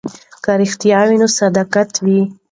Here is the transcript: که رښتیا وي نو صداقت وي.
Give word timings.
که 0.43 0.51
رښتیا 0.61 0.99
وي 1.07 1.15
نو 1.21 1.27
صداقت 1.39 1.91
وي. 2.03 2.21